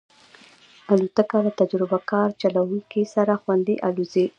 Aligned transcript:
الوتکه 0.91 1.37
له 1.45 1.51
تجربهکار 1.59 2.29
چلونکي 2.41 3.01
سره 3.13 3.33
خوندي 3.41 3.75
الوزي. 3.87 4.25